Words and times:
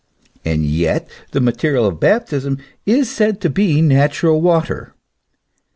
And 0.43 0.65
yet 0.65 1.07
the 1.29 1.39
material 1.39 1.85
of 1.85 1.99
Baptism 1.99 2.57
is 2.87 3.07
said 3.07 3.39
to 3.41 3.51
be 3.51 3.83
natural 3.83 4.41
water. 4.41 4.95